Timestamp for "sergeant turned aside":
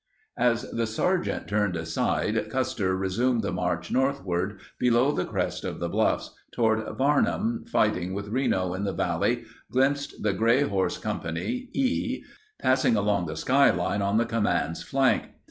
0.87-2.49